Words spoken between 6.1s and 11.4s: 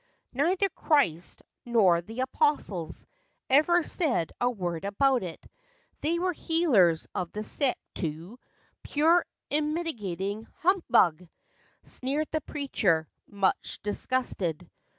were healers of the sick, too. Pure, unmitigated humbug!"